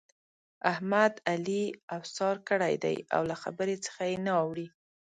احمد؛ 0.71 1.13
علي 1.31 1.63
اوسار 1.97 2.35
کړی 2.49 2.73
دی 2.83 2.95
او 3.15 3.21
له 3.29 3.35
خبرې 3.43 3.75
څخه 3.85 4.01
يې 4.09 4.17
نه 4.25 4.33
اوړي. 4.41 4.67